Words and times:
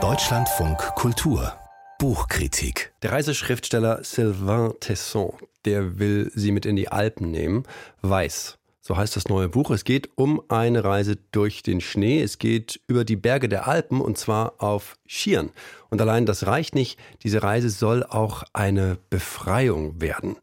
Deutschlandfunk 0.00 0.78
Kultur 0.94 1.52
Buchkritik. 1.98 2.92
Der 3.02 3.10
Reiseschriftsteller 3.10 4.04
Sylvain 4.04 4.74
Tesson, 4.78 5.32
der 5.64 5.98
will 5.98 6.30
Sie 6.32 6.52
mit 6.52 6.64
in 6.64 6.76
die 6.76 6.90
Alpen 6.90 7.32
nehmen. 7.32 7.64
Weiß. 8.02 8.58
So 8.82 8.96
heißt 8.96 9.16
das 9.16 9.26
neue 9.26 9.48
Buch. 9.48 9.72
Es 9.72 9.82
geht 9.82 10.10
um 10.14 10.40
eine 10.48 10.84
Reise 10.84 11.16
durch 11.32 11.64
den 11.64 11.80
Schnee. 11.80 12.22
Es 12.22 12.38
geht 12.38 12.80
über 12.86 13.04
die 13.04 13.16
Berge 13.16 13.48
der 13.48 13.66
Alpen 13.66 14.00
und 14.00 14.16
zwar 14.16 14.62
auf 14.62 14.96
Skiern. 15.08 15.50
Und 15.90 16.00
allein 16.00 16.24
das 16.24 16.46
reicht 16.46 16.76
nicht. 16.76 17.00
Diese 17.24 17.42
Reise 17.42 17.68
soll 17.68 18.04
auch 18.04 18.44
eine 18.52 18.98
Befreiung 19.10 20.00
werden. 20.00 20.36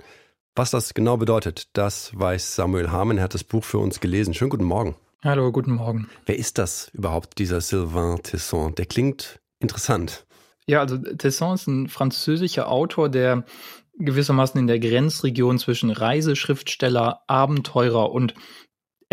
Was 0.57 0.71
das 0.71 0.93
genau 0.93 1.15
bedeutet, 1.15 1.69
das 1.71 2.11
weiß 2.19 2.55
Samuel 2.55 2.91
Hamann. 2.91 3.17
Er 3.17 3.23
hat 3.23 3.33
das 3.33 3.45
Buch 3.45 3.63
für 3.63 3.77
uns 3.77 4.01
gelesen. 4.01 4.33
Schönen 4.33 4.49
guten 4.49 4.65
Morgen. 4.65 4.97
Hallo, 5.25 5.51
guten 5.51 5.71
Morgen. 5.71 6.07
Wer 6.27 6.37
ist 6.37 6.59
das 6.59 6.91
überhaupt, 6.93 7.39
dieser 7.39 7.59
Sylvain 7.59 8.21
Tesson? 8.21 8.75
Der 8.75 8.85
klingt 8.85 9.39
interessant. 9.59 10.23
Ja, 10.67 10.81
also 10.81 10.97
Tesson 10.97 11.55
ist 11.55 11.65
ein 11.65 11.87
französischer 11.87 12.69
Autor, 12.69 13.09
der 13.09 13.43
gewissermaßen 13.97 14.59
in 14.59 14.67
der 14.67 14.77
Grenzregion 14.77 15.57
zwischen 15.57 15.89
Reiseschriftsteller, 15.89 17.23
Abenteurer 17.25 18.11
und 18.11 18.35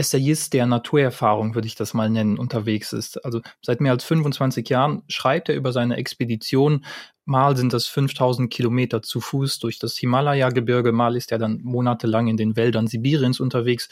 Essayist 0.02 0.52
der 0.52 0.66
Naturerfahrung, 0.66 1.55
würde 1.55 1.69
ich 1.69 1.77
das 1.77 1.95
mal 1.95 2.11
nennen, 2.11 2.37
unterwegs 2.37 2.92
ist. 2.92 3.24
Also 3.24 3.41
seit 3.61 3.80
mehr 3.80 3.92
als 3.92 4.02
25 4.02 4.69
Jahren 4.69 5.05
schreibt 5.06 5.48
er 5.48 5.55
über 5.55 5.70
seine 5.70 5.97
Expedition. 5.97 6.84
Mal 7.25 7.56
sind 7.56 7.73
das 7.73 7.87
5000 7.87 8.52
Kilometer 8.52 9.01
zu 9.01 9.20
Fuß 9.20 9.61
durch 9.61 9.78
das 9.78 9.97
Himalaya-Gebirge, 9.97 10.91
mal 10.91 11.15
ist 11.15 11.30
er 11.30 11.38
dann 11.38 11.61
monatelang 11.62 12.27
in 12.27 12.37
den 12.37 12.56
Wäldern 12.56 12.88
Sibiriens 12.88 13.38
unterwegs. 13.38 13.88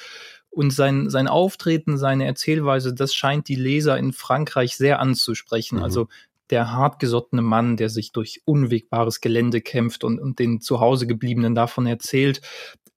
Und 0.51 0.73
sein, 0.73 1.09
sein 1.09 1.29
Auftreten, 1.29 1.97
seine 1.97 2.27
Erzählweise, 2.27 2.93
das 2.93 3.15
scheint 3.15 3.47
die 3.47 3.55
Leser 3.55 3.97
in 3.97 4.13
Frankreich 4.13 4.77
sehr 4.77 4.99
anzusprechen. 4.99 5.79
Mhm. 5.79 5.85
Also 5.85 6.09
der 6.51 6.73
hartgesottene 6.73 7.43
Mann, 7.43 7.77
der 7.77 7.89
sich 7.89 8.11
durch 8.11 8.43
unwegbares 8.47 9.21
Gelände 9.21 9.61
kämpft 9.61 10.03
und, 10.03 10.19
und 10.19 10.41
den 10.41 10.61
zu 10.61 10.81
Hause 10.81 11.07
gebliebenen 11.07 11.55
davon 11.55 11.87
erzählt. 11.87 12.41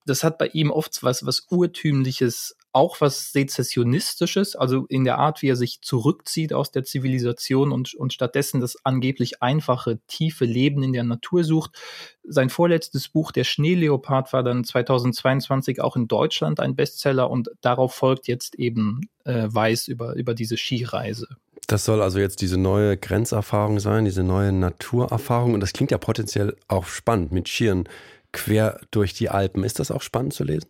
Das 0.08 0.24
hat 0.24 0.40
bei 0.40 0.48
ihm 0.48 0.72
oft 0.72 1.04
was, 1.04 1.28
was 1.28 1.46
urtümliches, 1.52 2.58
auch 2.74 3.00
was 3.02 3.32
sezessionistisches, 3.32 4.56
also 4.56 4.86
in 4.88 5.04
der 5.04 5.20
Art, 5.20 5.42
wie 5.42 5.50
er 5.50 5.56
sich 5.56 5.82
zurückzieht 5.82 6.54
aus 6.54 6.72
der 6.72 6.84
Zivilisation 6.84 7.72
und, 7.72 7.94
und 7.94 8.14
stattdessen 8.14 8.60
das 8.62 8.78
angeblich 8.84 9.42
einfache, 9.44 10.00
tiefe 10.08 10.46
Leben 10.46 10.82
in 10.82 10.92
der 10.92 11.04
Natur 11.04 11.44
sucht. 11.44 11.80
Sein 12.24 12.50
vorletztes 12.50 13.10
Buch, 13.10 13.32
Der 13.32 13.44
Schneeleopard, 13.44 14.34
war 14.34 14.44
dann 14.44 14.64
2022 14.64 15.82
auch 15.82 15.96
in 15.96 16.08
Deutschland 16.08 16.60
ein 16.60 16.76
Bestseller 16.76 17.30
und 17.30 17.50
darauf 17.62 17.94
folgt 17.94 18.28
jetzt 18.28 18.56
eben 18.56 19.02
äh, 19.24 19.48
Weiß 19.48 19.88
über, 19.88 20.16
über 20.16 20.34
diese 20.34 20.58
Skireise. 20.58 21.28
Das 21.68 21.86
soll 21.86 22.02
also 22.02 22.20
jetzt 22.20 22.42
diese 22.42 22.58
neue 22.58 22.98
Grenzerfahrung 22.98 23.80
sein, 23.80 24.06
diese 24.06 24.24
neue 24.24 24.52
Naturerfahrung. 24.52 25.54
Und 25.54 25.60
das 25.60 25.74
klingt 25.74 25.92
ja 25.92 25.98
potenziell 25.98 26.58
auch 26.68 26.86
spannend 26.86 27.32
mit 27.32 27.48
Schieren 27.48 27.88
quer 28.32 28.82
durch 28.92 29.14
die 29.14 29.30
Alpen. 29.30 29.64
Ist 29.64 29.80
das 29.80 29.92
auch 29.92 30.02
spannend 30.02 30.34
zu 30.34 30.44
lesen? 30.44 30.68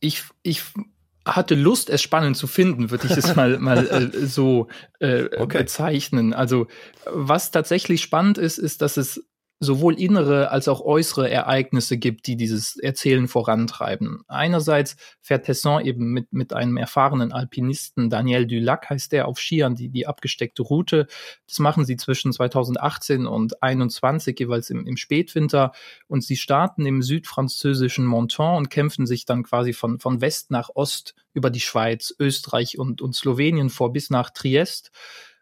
Ich, 0.00 0.24
ich 0.42 0.62
hatte 1.26 1.54
Lust, 1.54 1.90
es 1.90 2.02
spannend 2.02 2.36
zu 2.36 2.46
finden, 2.46 2.90
würde 2.90 3.06
ich 3.06 3.16
es 3.16 3.34
mal, 3.34 3.58
mal 3.58 3.86
äh, 3.86 4.26
so 4.26 4.68
äh, 5.00 5.24
okay. 5.36 5.58
bezeichnen. 5.58 6.32
Also 6.32 6.68
was 7.04 7.50
tatsächlich 7.50 8.00
spannend 8.00 8.38
ist, 8.38 8.58
ist, 8.58 8.80
dass 8.80 8.96
es 8.96 9.24
sowohl 9.58 9.98
innere 9.98 10.50
als 10.50 10.68
auch 10.68 10.82
äußere 10.82 11.30
Ereignisse 11.30 11.96
gibt, 11.96 12.26
die 12.26 12.36
dieses 12.36 12.76
Erzählen 12.76 13.26
vorantreiben. 13.26 14.22
Einerseits 14.28 14.96
fährt 15.20 15.46
Tesson 15.46 15.84
eben 15.84 16.12
mit, 16.12 16.32
mit 16.32 16.52
einem 16.52 16.76
erfahrenen 16.76 17.32
Alpinisten, 17.32 18.10
Daniel 18.10 18.46
Dulac 18.46 18.90
heißt 18.90 19.12
der, 19.12 19.28
auf 19.28 19.38
Skiern 19.38 19.74
die, 19.74 19.88
die 19.88 20.06
abgesteckte 20.06 20.62
Route. 20.62 21.06
Das 21.46 21.58
machen 21.58 21.84
sie 21.84 21.96
zwischen 21.96 22.32
2018 22.32 23.26
und 23.26 23.52
2021, 23.52 24.38
jeweils 24.38 24.70
im, 24.70 24.86
im 24.86 24.96
Spätwinter. 24.96 25.72
Und 26.06 26.22
sie 26.22 26.36
starten 26.36 26.84
im 26.84 27.02
südfranzösischen 27.02 28.04
Monton 28.04 28.56
und 28.56 28.70
kämpfen 28.70 29.06
sich 29.06 29.24
dann 29.24 29.42
quasi 29.42 29.72
von, 29.72 29.98
von 30.00 30.20
West 30.20 30.50
nach 30.50 30.70
Ost 30.74 31.14
über 31.32 31.50
die 31.50 31.60
Schweiz, 31.60 32.14
Österreich 32.18 32.78
und, 32.78 33.00
und 33.00 33.14
Slowenien 33.14 33.70
vor 33.70 33.92
bis 33.92 34.10
nach 34.10 34.30
Triest 34.30 34.90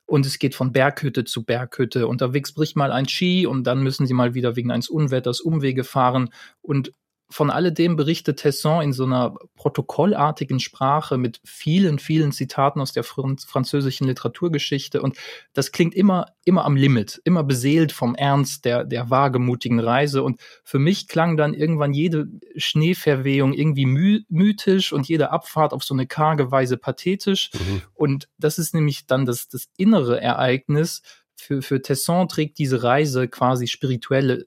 und 0.07 0.27
es 0.27 0.39
geht 0.39 0.55
von 0.55 0.73
Berghütte 0.73 1.25
zu 1.25 1.45
Berghütte. 1.45 2.07
Unterwegs 2.07 2.53
bricht 2.53 2.77
mal 2.77 2.93
ein 2.93 3.09
Ski 3.09 3.47
und 3.47 3.65
dann 3.65 3.83
müssen 3.83 4.07
sie 4.07 4.15
mal 4.15 4.35
wieder 4.35 4.57
wegen 4.57 4.71
eines 4.71 4.89
Unwetters 4.89 5.41
Umwege 5.41 5.85
fahren 5.85 6.31
und 6.63 6.93
von 7.31 7.51
alledem 7.51 7.97
berichtet 7.97 8.41
Tesson 8.41 8.83
in 8.83 8.93
so 8.93 9.05
einer 9.05 9.35
protokollartigen 9.57 10.61
Sprache 10.61 11.19
mit 11.19 11.41
vielen, 11.45 11.99
vielen 11.99 12.33
Zitaten 12.33 12.81
aus 12.81 12.93
der 12.93 13.03
französischen 13.03 14.07
Literaturgeschichte. 14.07 15.01
Und 15.01 15.17
das 15.53 15.73
klingt 15.73 15.95
immer, 15.95 16.27
immer 16.45 16.65
am 16.65 16.77
Limit, 16.77 17.21
immer 17.25 17.43
beseelt 17.43 17.93
vom 17.93 18.15
Ernst 18.15 18.65
der, 18.65 18.85
der 18.85 19.11
wagemutigen 19.11 19.81
Reise. 19.81 20.23
Und 20.23 20.41
für 20.63 20.79
mich 20.79 21.09
klang 21.09 21.37
dann 21.37 21.55
irgendwann 21.55 21.93
jede 21.93 22.29
Schneeverwehung 22.57 23.53
irgendwie 23.53 23.87
my 23.87 24.25
mythisch 24.29 24.93
und 24.93 25.09
jede 25.09 25.31
Abfahrt 25.31 25.73
auf 25.73 25.83
so 25.83 25.95
eine 25.95 26.07
karge 26.07 26.51
Weise 26.51 26.77
pathetisch. 26.77 27.51
Mhm. 27.55 27.83
Und 27.95 28.29
das 28.39 28.59
ist 28.59 28.75
nämlich 28.75 29.07
dann 29.07 29.25
das, 29.25 29.49
das 29.49 29.69
innere 29.77 30.21
Ereignis, 30.21 31.03
für, 31.37 31.63
für 31.63 31.83
Tesson 31.83 32.29
trägt 32.29 32.59
diese 32.59 32.83
Reise 32.83 33.29
quasi 33.29 33.67
spirituelle 33.67 34.47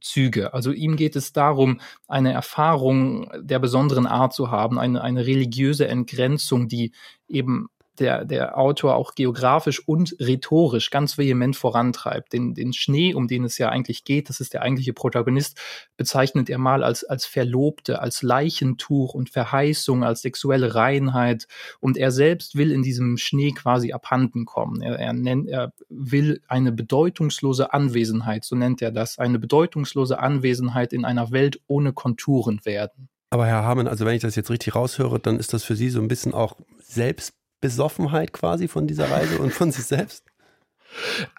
Züge. 0.00 0.54
Also 0.54 0.72
ihm 0.72 0.96
geht 0.96 1.16
es 1.16 1.32
darum, 1.32 1.80
eine 2.06 2.32
Erfahrung 2.32 3.30
der 3.38 3.58
besonderen 3.58 4.06
Art 4.06 4.32
zu 4.32 4.50
haben, 4.50 4.78
eine, 4.78 5.02
eine 5.02 5.26
religiöse 5.26 5.88
Entgrenzung, 5.88 6.68
die 6.68 6.92
eben 7.28 7.68
der, 8.00 8.24
der 8.24 8.58
Autor 8.58 8.96
auch 8.96 9.14
geografisch 9.14 9.86
und 9.86 10.16
rhetorisch 10.20 10.90
ganz 10.90 11.18
vehement 11.18 11.56
vorantreibt. 11.56 12.32
Den, 12.32 12.54
den 12.54 12.72
Schnee, 12.72 13.14
um 13.14 13.28
den 13.28 13.44
es 13.44 13.58
ja 13.58 13.68
eigentlich 13.68 14.04
geht, 14.04 14.28
das 14.28 14.40
ist 14.40 14.54
der 14.54 14.62
eigentliche 14.62 14.92
Protagonist, 14.92 15.58
bezeichnet 15.96 16.48
er 16.50 16.58
mal 16.58 16.82
als, 16.82 17.04
als 17.04 17.26
Verlobte, 17.26 18.00
als 18.00 18.22
Leichentuch 18.22 19.14
und 19.14 19.30
Verheißung, 19.30 20.04
als 20.04 20.22
sexuelle 20.22 20.74
Reinheit. 20.74 21.46
Und 21.80 21.96
er 21.96 22.10
selbst 22.10 22.56
will 22.56 22.72
in 22.72 22.82
diesem 22.82 23.16
Schnee 23.16 23.52
quasi 23.52 23.92
abhanden 23.92 24.44
kommen. 24.44 24.80
Er, 24.80 24.98
er, 24.98 25.12
nennt, 25.12 25.48
er 25.48 25.72
will 25.88 26.40
eine 26.48 26.72
bedeutungslose 26.72 27.72
Anwesenheit, 27.72 28.44
so 28.44 28.56
nennt 28.56 28.82
er 28.82 28.90
das, 28.90 29.18
eine 29.18 29.38
bedeutungslose 29.38 30.18
Anwesenheit 30.18 30.92
in 30.92 31.04
einer 31.04 31.30
Welt 31.30 31.60
ohne 31.66 31.92
Konturen 31.92 32.60
werden. 32.64 33.08
Aber 33.30 33.46
Herr 33.46 33.62
Hamann, 33.62 33.88
also 33.88 34.06
wenn 34.06 34.14
ich 34.14 34.22
das 34.22 34.36
jetzt 34.36 34.50
richtig 34.50 34.74
raushöre, 34.74 35.18
dann 35.18 35.38
ist 35.38 35.52
das 35.52 35.62
für 35.62 35.76
Sie 35.76 35.90
so 35.90 36.00
ein 36.00 36.08
bisschen 36.08 36.32
auch 36.32 36.56
selbst 36.80 37.34
Besoffenheit 37.60 38.32
quasi 38.32 38.68
von 38.68 38.86
dieser 38.86 39.10
Reise 39.10 39.38
und 39.38 39.52
von 39.52 39.70
sich 39.70 39.84
selbst? 39.84 40.24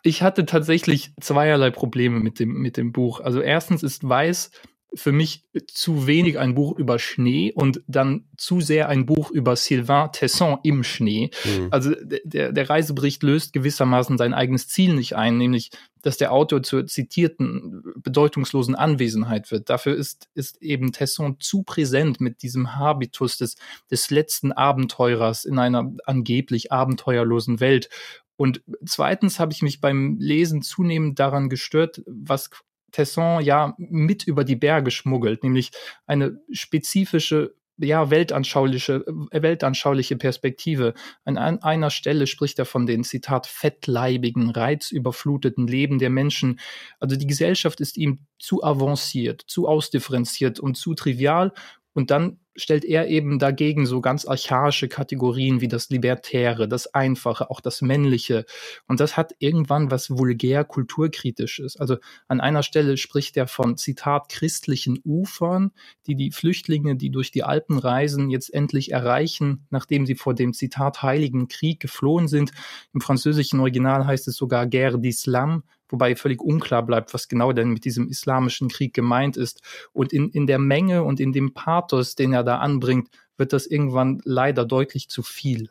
Ich 0.03 0.22
hatte 0.22 0.46
tatsächlich 0.46 1.13
zweierlei 1.19 1.72
Probleme 1.72 2.19
mit 2.19 2.40
dem, 2.40 2.53
mit 2.53 2.78
dem 2.78 2.91
Buch. 2.91 3.19
Also 3.19 3.41
erstens 3.41 3.84
ist 3.84 4.07
Weiß 4.07 4.52
für 4.94 5.12
mich 5.12 5.46
zu 5.68 6.08
wenig 6.08 6.40
ein 6.40 6.56
Buch 6.56 6.78
über 6.78 6.98
Schnee 6.98 7.52
und 7.54 7.82
dann 7.88 8.26
zu 8.38 8.60
sehr 8.60 8.90
ein 8.90 9.06
Buch 9.06 9.30
über 9.30 9.56
Sylvain 9.56 10.12
Tesson 10.12 10.58
im 10.64 10.84
Schnee. 10.84 11.30
Mhm. 11.46 11.68
Also 11.70 11.94
der, 12.24 12.52
der 12.52 12.70
Reisebericht 12.70 13.22
löst 13.22 13.54
gewissermaßen 13.54 14.18
sein 14.18 14.34
eigenes 14.34 14.68
Ziel 14.68 14.96
nicht 14.96 15.16
ein, 15.16 15.38
nämlich 15.38 15.70
dass 16.02 16.18
der 16.18 16.32
Autor 16.32 16.64
zur 16.64 16.88
zitierten 16.88 17.84
bedeutungslosen 17.98 18.74
Anwesenheit 18.74 19.52
wird. 19.52 19.70
Dafür 19.70 19.96
ist, 19.96 20.30
ist 20.34 20.62
eben 20.62 20.92
Tesson 20.92 21.38
zu 21.40 21.64
präsent 21.64 22.22
mit 22.22 22.42
diesem 22.42 22.76
Habitus 22.76 23.38
des, 23.38 23.58
des 23.92 24.10
letzten 24.10 24.52
Abenteurers 24.52 25.46
in 25.46 25.60
einer 25.60 25.92
angeblich 26.06 26.72
abenteuerlosen 26.72 27.60
Welt. 27.60 27.90
Und 28.38 28.62
zweitens 28.86 29.40
habe 29.40 29.52
ich 29.52 29.62
mich 29.62 29.82
beim 29.82 30.16
Lesen 30.18 30.62
zunehmend 30.62 31.20
daran 31.20 31.50
gestört, 31.50 32.02
was 32.06 32.50
Tesson 32.92 33.44
ja 33.44 33.76
mit 33.78 34.24
über 34.24 34.44
die 34.44 34.56
Berge 34.56 34.92
schmuggelt, 34.92 35.44
nämlich 35.44 35.72
eine 36.06 36.40
spezifische 36.52 37.56
ja, 37.82 38.10
weltanschauliche, 38.10 39.06
äh, 39.32 39.42
weltanschauliche 39.42 40.18
Perspektive. 40.18 40.94
An 41.24 41.38
einer 41.38 41.90
Stelle 41.90 42.28
spricht 42.28 42.60
er 42.60 42.66
von 42.66 42.86
den, 42.86 43.04
Zitat, 43.04 43.48
fettleibigen, 43.48 44.50
reizüberfluteten 44.50 45.68
Leben 45.68 46.00
der 46.00 46.09
Menschen. 46.09 46.59
Also 47.00 47.16
die 47.16 47.28
Gesellschaft 47.28 47.80
ist 47.80 47.97
ihm 47.97 48.20
zu 48.38 48.64
avanciert, 48.64 49.44
zu 49.47 49.68
ausdifferenziert 49.68 50.59
und 50.59 50.76
zu 50.76 50.94
trivial. 50.94 51.53
Und 51.94 52.12
dann 52.12 52.40
stellt 52.59 52.85
er 52.85 53.08
eben 53.08 53.40
dagegen 53.40 53.85
so 53.85 54.02
ganz 54.02 54.26
archaische 54.26 54.88
Kategorien 54.88 55.61
wie 55.61 55.67
das 55.67 55.90
Libertäre, 55.90 56.67
das 56.67 56.94
Einfache, 56.94 57.50
auch 57.50 57.61
das 57.61 57.82
Männliche. 57.82 58.46
Und 58.88 59.00
das 59.00 59.17
hat 59.17 59.34
irgendwann 59.40 59.91
was 59.91 60.09
vulgär 60.09 60.64
kulturkritisches. 60.64 61.78
Also 61.78 61.97
an 62.28 62.41
einer 62.41 62.64
Stelle 62.64 62.97
spricht 62.97 63.38
er 63.38 63.47
von, 63.47 63.78
Zitat, 63.78 64.29
christlichen 64.29 65.00
Ufern, 65.03 65.72
die 66.08 66.16
die 66.16 66.32
Flüchtlinge, 66.32 66.96
die 66.96 67.09
durch 67.09 67.32
die 67.32 67.44
Alpen 67.44 67.79
reisen, 67.79 68.29
jetzt 68.29 68.53
endlich 68.53 68.91
erreichen, 68.91 69.66
nachdem 69.70 70.06
sie 70.06 70.16
vor 70.16 70.34
dem, 70.34 70.53
Zitat, 70.53 71.02
Heiligen 71.02 71.47
Krieg 71.47 71.79
geflohen 71.79 72.28
sind. 72.28 72.52
Im 72.94 73.02
französischen 73.02 73.59
Original 73.59 74.06
heißt 74.06 74.28
es 74.28 74.35
sogar 74.35 74.67
Guerre 74.67 74.97
d'Islam, 74.97 75.61
wobei 75.90 76.16
völlig 76.16 76.41
unklar 76.41 76.86
bleibt, 76.86 77.14
was 77.14 77.28
genau 77.28 77.52
denn 77.52 77.70
mit 77.70 77.86
diesem 77.86 78.08
islamischen 78.08 78.70
Krieg 78.70 78.94
gemeint 78.94 79.38
ist. 79.38 79.62
Und 79.91 80.14
in, 80.14 80.30
in 80.30 80.47
der 80.47 80.59
Menge 80.59 81.03
und 81.03 81.20
in 81.20 81.34
dem 81.34 81.53
Pathos, 81.53 82.16
den 82.16 82.34
er 82.34 82.44
da 82.44 82.59
anbringt, 82.59 83.09
wird 83.38 83.53
das 83.53 83.66
irgendwann 83.66 84.22
leider 84.24 84.66
deutlich 84.66 85.09
zu 85.09 85.24
viel. 85.24 85.70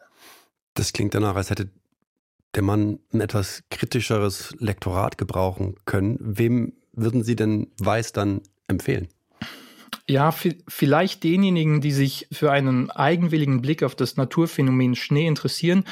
Das 0.74 0.92
klingt 0.92 1.14
danach, 1.14 1.36
als 1.36 1.50
hätte 1.50 1.70
der 2.54 2.62
Mann 2.62 2.98
ein 3.12 3.20
etwas 3.20 3.62
kritischeres 3.70 4.54
Lektorat 4.58 5.18
gebrauchen 5.18 5.76
können, 5.84 6.18
wem 6.20 6.72
würden 6.92 7.22
Sie 7.22 7.36
denn 7.36 7.68
Weiß 7.78 8.12
dann 8.12 8.40
empfehlen? 8.66 9.08
Ja, 10.06 10.32
vielleicht 10.32 11.22
denjenigen, 11.22 11.82
die 11.82 11.92
sich 11.92 12.28
für 12.32 12.50
einen 12.50 12.90
eigenwilligen 12.90 13.60
Blick 13.60 13.82
auf 13.82 13.94
das 13.94 14.16
Naturphänomen 14.16 14.94
Schnee 14.94 15.26
interessieren 15.26 15.84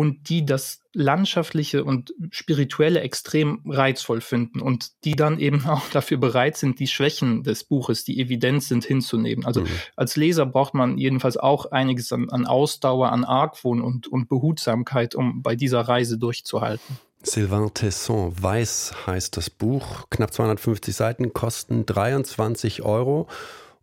und 0.00 0.30
die 0.30 0.46
das 0.46 0.80
landschaftliche 0.94 1.84
und 1.84 2.14
spirituelle 2.30 3.00
extrem 3.00 3.60
reizvoll 3.66 4.22
finden 4.22 4.62
und 4.62 5.04
die 5.04 5.14
dann 5.14 5.38
eben 5.38 5.66
auch 5.68 5.90
dafür 5.90 6.16
bereit 6.16 6.56
sind, 6.56 6.80
die 6.80 6.86
Schwächen 6.86 7.42
des 7.42 7.64
Buches, 7.64 8.02
die 8.02 8.18
evident 8.18 8.62
sind, 8.62 8.86
hinzunehmen. 8.86 9.44
Also 9.44 9.60
mhm. 9.60 9.68
als 9.96 10.16
Leser 10.16 10.46
braucht 10.46 10.72
man 10.72 10.96
jedenfalls 10.96 11.36
auch 11.36 11.66
einiges 11.66 12.14
an, 12.14 12.30
an 12.30 12.46
Ausdauer, 12.46 13.12
an 13.12 13.24
Argwohn 13.24 13.82
und, 13.82 14.08
und 14.08 14.30
Behutsamkeit, 14.30 15.14
um 15.14 15.42
bei 15.42 15.54
dieser 15.54 15.82
Reise 15.82 16.16
durchzuhalten. 16.16 16.96
Sylvain 17.22 17.74
Tesson, 17.74 18.32
Weiß 18.40 18.94
heißt 19.06 19.36
das 19.36 19.50
Buch, 19.50 20.06
knapp 20.08 20.32
250 20.32 20.96
Seiten, 20.96 21.34
kosten 21.34 21.84
23 21.84 22.80
Euro. 22.80 23.28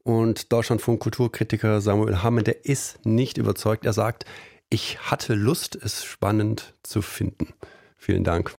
Und 0.02 0.52
Deutschlandfunk 0.52 1.00
Kulturkritiker 1.00 1.80
Samuel 1.80 2.24
Hamme, 2.24 2.42
der 2.42 2.66
ist 2.66 3.06
nicht 3.06 3.38
überzeugt. 3.38 3.86
Er 3.86 3.94
sagt, 3.94 4.26
ich 4.70 5.00
hatte 5.00 5.34
Lust, 5.34 5.76
es 5.76 6.04
spannend 6.04 6.76
zu 6.84 7.02
finden. 7.02 7.54
Vielen 7.98 8.24
Dank. 8.24 8.54